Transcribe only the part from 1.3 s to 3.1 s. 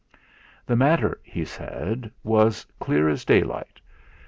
said was clear